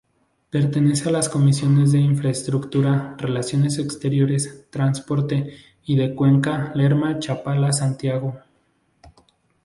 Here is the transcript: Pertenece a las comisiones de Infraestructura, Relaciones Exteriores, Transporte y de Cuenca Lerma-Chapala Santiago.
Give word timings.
Pertenece 0.49 1.07
a 1.07 1.11
las 1.11 1.29
comisiones 1.29 1.91
de 1.91 1.99
Infraestructura, 1.99 3.13
Relaciones 3.19 3.77
Exteriores, 3.77 4.65
Transporte 4.71 5.53
y 5.85 5.95
de 5.95 6.15
Cuenca 6.15 6.71
Lerma-Chapala 6.73 7.71
Santiago. 7.71 8.39